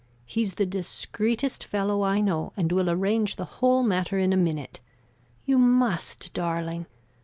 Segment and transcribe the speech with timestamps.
[0.25, 4.79] He's the discreetest fellow I know and will arrange the whole matter in a minute.
[5.45, 6.87] You must, darling!